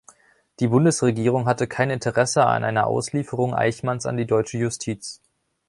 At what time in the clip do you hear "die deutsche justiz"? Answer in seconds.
4.17-5.21